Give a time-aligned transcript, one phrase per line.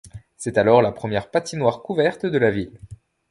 [0.35, 2.79] C'est alors la première patinoire couverte de la ville.